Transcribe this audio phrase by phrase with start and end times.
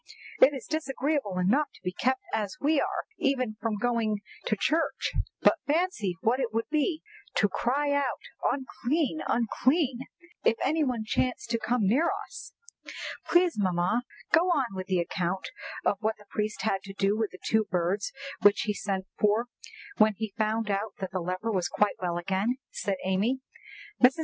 [0.39, 5.11] "It is disagreeable enough to be kept as we are even from going to church,
[5.41, 7.03] but fancy what it would be
[7.35, 9.21] to have to cry out 'Unclean!
[9.27, 10.07] unclean!'
[10.43, 12.51] if any one chanced to come near us!"
[13.27, 14.01] "Please, mamma,
[14.31, 15.49] go on with the account
[15.85, 18.11] of what the priest had to do with the two birds
[18.41, 19.49] which he sent for
[19.97, 20.81] when he found that
[21.11, 23.39] the leper was quite well again," said Amy.
[24.03, 24.19] Mrs.